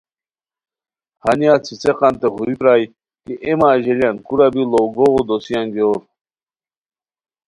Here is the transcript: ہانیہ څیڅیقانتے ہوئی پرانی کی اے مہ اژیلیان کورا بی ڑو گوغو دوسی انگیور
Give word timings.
ہانیہ 1.23 1.53
څیڅیقانتے 1.65 2.27
ہوئی 2.35 2.55
پرانی 2.59 2.85
کی 3.23 3.33
اے 3.43 3.51
مہ 3.59 3.67
اژیلیان 3.75 4.15
کورا 4.25 4.47
بی 4.53 4.63
ڑو 4.71 4.81
گوغو 4.95 5.21
دوسی 5.27 5.53
انگیور 5.59 5.99